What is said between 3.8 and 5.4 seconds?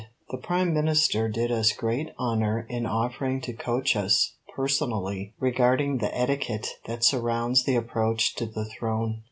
us personally